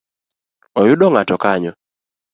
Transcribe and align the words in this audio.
Oyudo 0.81 1.05
ng’ato 1.11 1.35
kanyo? 1.43 1.71